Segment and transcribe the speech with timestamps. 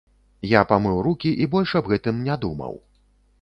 [0.51, 2.73] Я памыў рукі і больш аб гэтым не думаў.